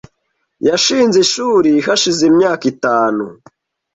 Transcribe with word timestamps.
Yashinze 0.67 1.17
ishuri 1.25 1.71
hashize 1.85 2.21
imyaka 2.31 2.63
itanu. 2.73 3.23